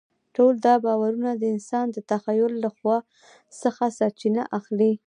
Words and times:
ټول 0.35 0.53
دا 0.65 0.75
باورونه 0.85 1.31
د 1.35 1.43
انسان 1.55 1.85
د 1.91 1.97
تخیل 2.11 2.53
له 2.63 2.69
ځواک 2.77 3.03
څخه 3.61 3.83
سرچینه 3.97 4.43
اخلي. 4.57 4.93